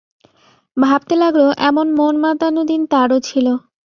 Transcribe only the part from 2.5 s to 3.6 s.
দিন তারও ছিল।